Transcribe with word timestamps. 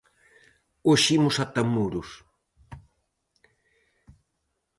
Hoxe 0.87 1.09
imos 1.17 1.35
ata 1.43 1.61
Muros. 1.73 2.09